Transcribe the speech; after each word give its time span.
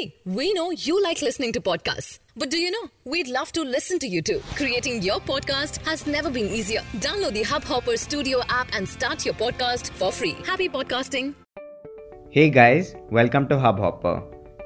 See, 0.00 0.14
we 0.24 0.52
know 0.54 0.70
you 0.70 1.02
like 1.02 1.20
listening 1.20 1.52
to 1.52 1.60
podcasts. 1.60 2.20
But 2.34 2.50
do 2.50 2.58
you 2.58 2.70
know? 2.70 2.88
We'd 3.04 3.28
love 3.28 3.52
to 3.52 3.62
listen 3.62 3.98
to 3.98 4.06
you 4.06 4.22
too. 4.22 4.40
Creating 4.54 5.02
your 5.02 5.18
podcast 5.20 5.84
has 5.88 6.06
never 6.06 6.30
been 6.30 6.46
easier. 6.46 6.80
Download 7.06 7.34
the 7.34 7.42
Hubhopper 7.42 7.98
Studio 7.98 8.40
app 8.48 8.68
and 8.72 8.88
start 8.88 9.26
your 9.26 9.34
podcast 9.34 9.90
for 9.90 10.10
free. 10.10 10.36
Happy 10.46 10.70
podcasting. 10.70 11.34
Hey 12.30 12.48
guys, 12.48 12.94
welcome 13.10 13.46
to 13.48 13.56
Hubhopper, 13.56 14.22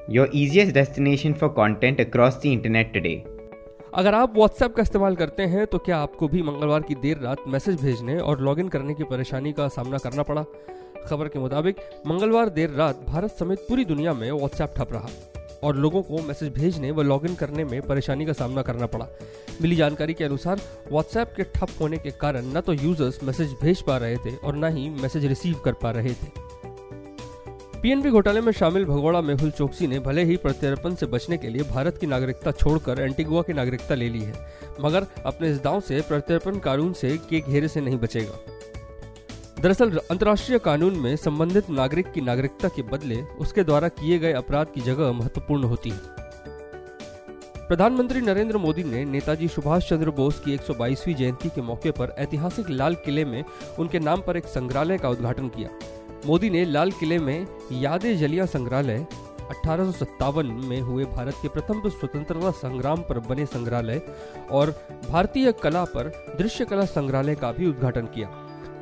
your 0.07 0.29
easiest 0.31 0.73
destination 0.73 1.33
for 1.33 1.49
content 1.49 1.99
across 1.99 2.37
the 2.39 2.53
internet 2.53 2.93
today. 2.93 3.25
अगर 3.95 4.13
आप 4.13 4.33
WhatsApp 4.35 4.75
का 4.75 4.81
इस्तेमाल 4.81 5.15
करते 5.15 5.43
हैं 5.43 5.65
तो 5.67 5.77
क्या 5.77 5.97
आपको 5.97 6.27
भी 6.27 6.41
मंगलवार 6.41 6.81
की 6.81 6.95
देर 6.95 7.17
रात 7.17 7.43
मैसेज 7.47 7.81
भेजने 7.81 8.17
और 8.19 8.41
लॉगिन 8.41 8.67
करने 8.69 8.93
की 8.93 9.03
परेशानी 9.03 9.53
का 9.53 9.67
सामना 9.67 9.97
करना 9.97 10.23
पड़ा? 10.23 10.43
खबर 11.07 11.27
के 11.27 11.39
मुताबिक, 11.39 11.75
मंगलवार 12.07 12.49
देर 12.49 12.69
रात 12.69 13.05
भारत 13.07 13.31
समेत 13.31 13.59
पूरी 13.59 13.85
दुनिया 13.85 14.13
में 14.13 14.31
व्हाट्सएप 14.31 14.73
ठप 14.77 14.91
रहा 14.91 15.09
और 15.63 15.75
लोगों 15.75 16.01
को 16.01 16.21
मैसेज 16.21 16.53
भेजने 16.53 16.91
व 16.91 17.01
लॉगिन 17.01 17.35
करने 17.35 17.63
में 17.63 17.81
परेशानी 17.81 18.25
का 18.25 18.33
सामना 18.33 18.61
करना 18.61 18.85
पड़ा। 18.85 19.07
मिली 19.61 19.75
जानकारी 19.75 20.13
के 20.13 20.23
अनुसार 20.23 20.61
व्हाट्सएप 20.91 21.33
के 21.37 21.43
ठप 21.43 21.81
होने 21.81 21.97
के 21.97 22.11
कारण 22.11 22.53
न 22.57 22.61
तो 22.61 22.73
यूज़र्स 22.73 23.23
मैसेज 23.23 23.55
भेज 23.61 23.81
पा 23.81 23.97
रहे 23.97 24.15
थे 24.15 24.35
और 24.35 24.55
न 24.55 24.75
ही 24.77 24.89
मैसेज 24.89 25.25
रिसीव 25.25 25.61
कर 25.65 25.73
पा 25.73 25.91
रहे 25.91 26.13
थे। 26.13 26.44
पीएनबी 27.85 28.09
घोटाले 28.09 28.41
में 28.41 28.51
शामिल 28.51 28.85
भगोड़ा 28.85 29.21
मेहुल 29.21 29.51
चौकसी 29.51 29.87
ने 29.87 29.99
भले 29.99 30.23
ही 30.23 30.37
प्रत्यर्पण 30.37 30.95
से 30.95 31.05
बचने 31.05 31.37
के 31.37 31.47
लिए 31.47 31.63
भारत 31.63 31.97
की 31.97 32.07
नागरिकता 32.07 32.51
छोड़कर 32.51 32.99
एंटीगुआ 32.99 33.41
की 33.41 33.53
नागरिकता 33.53 33.95
ले 33.95 34.09
ली 34.09 34.21
है, 34.21 34.33
मगर 34.81 35.05
अपने 35.25 35.51
इस 35.51 35.63
दाव 35.63 35.81
से 35.81 36.01
प्रत्यर्पण 36.01 36.57
कानून 36.57 36.93
से 36.93 37.17
के 37.17 37.39
घेरे 37.39 37.67
से 37.67 37.81
नहीं 37.81 37.97
बचेगा। 37.97 38.39
दरअसल, 39.61 39.97
अंतर्राष्ट्रीय 40.11 40.59
कानून 40.59 40.95
में 40.95 41.15
संबंधित 41.15 41.69
नागरिक 41.69 42.11
की 42.11 42.21
नागरिकता 42.21 42.67
के 42.67 42.81
बदले 42.81 43.15
उसके 43.15 43.63
द्वारा 43.63 43.87
किए 43.87 44.19
गए 44.19 44.33
अपराध 44.33 44.67
की 44.67 44.81
जगह 44.81 45.11
महत्वपूर्ण 45.11 45.63
होती 45.63 45.89
है। 45.89 45.99
प्रधानमंत्री 47.67 48.21
नरेंद्र 48.21 48.57
मोदी 48.57 48.83
ने 48.83 49.05
नेताजी 49.05 49.47
सुभाष 49.47 49.89
चंद्र 49.89 50.09
बोस 50.09 50.39
की 50.39 50.53
122वीं 50.53 51.15
जयंती 51.15 51.49
के 51.49 51.61
मौके 51.61 51.91
पर 51.91 52.15
ऐतिहासिक 52.17 52.69
लाल 52.69 52.95
किले 52.95 53.25
में 53.25 53.43
उनके 53.79 53.99
नाम 53.99 54.21
पर 54.21 54.37
एक 54.37 54.45
संग्रहालय 54.45 54.97
का 54.97 55.09
उद्घाटन 55.09 55.47
किया। 55.47 55.69
मोदी 56.25 56.49
ने 56.49 56.65
लाल 56.65 56.91
किले 56.91 57.19
में 57.19 57.47
यादे 57.71 58.15
जलिया 58.15 58.45
संग्रहालय 58.45 59.05
अठारह 59.49 59.85
सौ 59.85 59.91
सत्तावन 59.91 60.45
में 60.45 60.81
हुए 60.81 61.05
भारत 61.05 61.35
के 61.41 61.47
प्रथम 61.47 61.89
स्वतंत्रता 61.89 62.51
संग्राम 62.51 63.01
पर 63.01 63.19
बने 63.19 63.45
संग्रहालय 63.45 64.01
और 64.51 64.71
भारतीय 65.09 65.51
कला 65.51 65.83
पर 65.83 66.11
दृश्य 66.37 66.65
कला 66.65 66.85
संग्रहालय 66.85 67.35
का 67.35 67.51
भी 67.51 67.67
उद्घाटन 67.67 68.05
किया। 68.05 68.29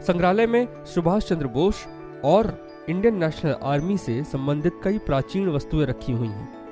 संग्रहालय 0.08 0.47
में 0.47 0.85
सुभाष 0.85 1.23
चंद्र 1.23 1.47
बोस 1.47 1.85
और 2.25 2.69
इंडियन 2.89 3.17
नेशनल 3.17 3.55
आर्मी 3.63 3.97
से 3.97 4.23
संबंधित 4.23 4.80
कई 4.83 4.97
प्राचीन 4.97 5.50
वस्तुएँ 5.50 5.85
रखी 5.85 6.11
हुई 6.11 6.28
हैं। 6.28 6.62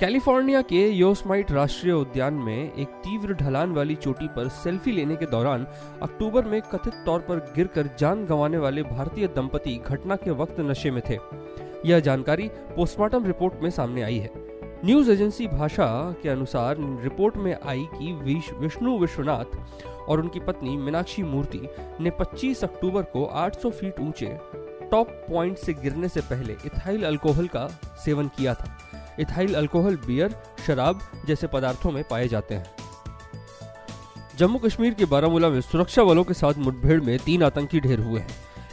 कैलिफ़ोर्निया 0.00 0.60
के 0.62 0.88
योसमाइट 0.88 1.50
राष्ट्रीय 1.50 1.92
उद्यान 1.92 2.34
में 2.34 2.74
एक 2.74 2.88
तीव्र 3.04 3.34
ढलान 3.34 3.72
वाली 3.72 3.94
चोटी 3.94 4.26
पर 4.28 4.48
सेल्फी 4.48 4.92
लेने 4.92 5.16
के 5.16 5.26
दौरान 5.26 5.66
अक्टूबर 6.02 6.44
में 6.44 6.60
कथित 6.62 6.94
तौर 7.06 7.20
पर 7.20 7.38
गिरकर 7.56 7.88
जान 7.98 8.24
गंवाने 8.26 8.58
वाले 8.58 8.82
भारतीय 8.82 9.28
दंपति 9.28 9.74
घटना 9.86 10.16
के 10.16 10.30
वक्त 10.30 10.60
नशे 10.60 10.90
में 10.90 11.02
थे। 11.10 11.18
यह 11.86 12.00
जानकारी 12.00 12.48
पोस्टमार्टम 12.76 13.26
रिपोर्ट 13.26 13.54
में 13.62 13.70
सामने 13.70 14.02
आई 14.02 14.18
है। 14.18 14.30
न्यूज़ 14.84 15.10
एजेंसी 15.10 15.46
भाषा 15.46 16.16
के 16.22 16.28
अनुसार 16.28 16.76
रिपोर्ट 17.02 17.36
में 17.36 17.56
आई 17.66 17.86
कि 17.94 18.12
विष्णु 18.60 18.98
विश्वनाथ 18.98 19.58
और 20.08 20.20
उनकी 20.20 20.40
पत्नी 20.40 20.76
मीनाक्षी 20.76 21.22
मूर्ति 21.22 21.68
ने 22.00 22.10
25 22.10 22.64
अक्टूबर 22.64 23.02
को 23.02 23.24
800 23.24 23.70
फीट 23.70 24.00
ऊँचे 24.00 24.38
टॉप 24.90 25.08
पॉइंट 25.30 25.56
से 25.58 25.72
गिरने 25.72 26.08
से 26.08 26.20
पहले 26.20 26.52
इथाइल 26.66 27.04
अल्कोहल 27.04 27.46
का 27.46 27.66
सेवन 28.04 28.28
किया 28.28 28.54
था। 28.54 28.78
इथाइल 29.20 29.54
अल्कोहल, 29.54 29.96
बियर, 29.96 30.34
शराब 30.66 31.00
जैसे 31.26 31.46
पदार्थों 31.46 31.90
में 31.90 32.04
पाए 32.10 32.28
जाते 32.28 32.54
हैं। 32.54 32.66
जम्मू 34.38 34.58
कश्मीर 34.58 34.94
के 34.94 35.04
बारामूला 35.04 35.48
में 35.48 35.60
सुरक्षा 35.60 36.04
बलों 36.04 36.24
के 36.24 36.34
साथ 36.34 36.54
मुठभेड़ 36.58 37.00
में 37.00 37.18
तीन 37.18 37.42
आतंकी 37.42 37.80
ढेर 37.80 38.00
हुए 38.00 38.20
हैं। 38.20 38.28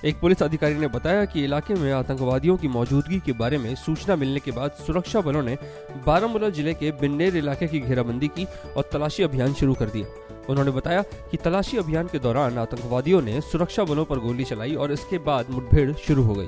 एक 0.05 0.19
पुलिस 0.19 0.43
अधिकारी 0.43 0.73
ने 0.73 0.87
बताया 0.87 1.25
कि 1.25 1.43
इलाके 1.43 1.73
में 1.73 1.91
आतंकवादियों 1.93 2.57
की 2.57 2.67
मौजूदगी 2.67 3.19
के 3.19 3.31
बारे 3.31 3.57
में 3.57 3.75
सूचना 3.75 4.15
मिलने 4.15 4.39
के 4.39 4.51
बाद 4.51 4.71
सुरक्षा 4.87 5.21
बलों 5.21 5.41
ने 5.43 5.57
बारामूला 6.05 6.49
ज़िले 6.49 6.73
के 6.73 6.91
बिन्नेर 6.91 7.37
इलाके 7.37 7.67
की 7.67 7.79
घेराबंदी 7.79 8.27
की 8.27 8.45
और 8.77 8.89
तलाशी 8.93 9.23
अभियान 9.23 9.53
शुरू 9.53 9.73
कर 9.73 9.85
दिया। 9.85 10.07
उन्होंने 10.49 10.71
बताया 10.71 11.01
कि 11.01 11.37
तलाशी 11.37 11.77
अभियान 11.77 12.07
के 12.07 12.19
दौरान 12.19 12.57
आतंकवादियों 12.57 13.21
ने 13.21 13.41
सुरक्षा 13.41 13.83
बलों 13.83 14.05
पर 14.05 14.19
गोली 14.19 14.43
चलाई 14.43 14.75
और 14.75 14.91
इसके 14.91 15.17
बाद 15.17 15.49
मुठभेड़ 15.49 15.93
शुरू 15.93 16.23
हो 16.23 16.33
गई। 16.33 16.47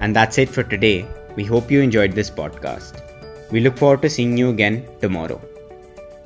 And 0.00 0.16
that's 0.16 0.38
it 0.38 0.56
for 0.56 0.64
today. 0.70 1.23
We 1.36 1.44
hope 1.44 1.70
you 1.70 1.80
enjoyed 1.80 2.12
this 2.12 2.30
podcast. 2.30 3.00
We 3.50 3.60
look 3.60 3.76
forward 3.76 4.02
to 4.02 4.10
seeing 4.10 4.36
you 4.36 4.50
again 4.50 4.86
tomorrow. 5.00 5.40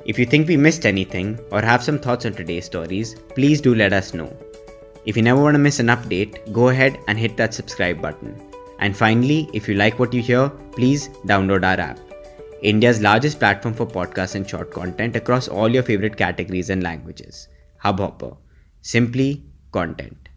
If 0.05 0.17
you 0.19 0.25
think 0.25 0.47
we 0.47 0.57
missed 0.57 0.85
anything 0.85 1.39
or 1.51 1.61
have 1.61 1.83
some 1.83 1.99
thoughts 1.99 2.25
on 2.25 2.33
today's 2.33 2.65
stories, 2.65 3.15
please 3.35 3.59
do 3.59 3.75
let 3.75 3.91
us 3.91 4.13
know. 4.13 4.35
If 5.05 5.17
you 5.17 5.23
never 5.23 5.41
want 5.41 5.55
to 5.55 5.59
miss 5.59 5.79
an 5.79 5.87
update, 5.87 6.53
go 6.53 6.69
ahead 6.69 6.99
and 7.07 7.17
hit 7.17 7.37
that 7.37 7.53
subscribe 7.53 8.01
button. 8.01 8.39
And 8.79 8.95
finally, 8.95 9.49
if 9.53 9.67
you 9.67 9.75
like 9.75 9.99
what 9.99 10.13
you 10.13 10.21
hear, 10.21 10.49
please 10.49 11.09
download 11.25 11.65
our 11.65 11.79
app. 11.79 11.99
India's 12.61 13.01
largest 13.01 13.39
platform 13.39 13.73
for 13.73 13.87
podcasts 13.87 14.35
and 14.35 14.47
short 14.47 14.71
content 14.71 15.15
across 15.15 15.47
all 15.47 15.69
your 15.69 15.83
favorite 15.83 16.17
categories 16.17 16.69
and 16.69 16.83
languages. 16.83 17.47
Hubhopper. 17.83 18.37
Simply 18.81 19.43
content. 19.71 20.28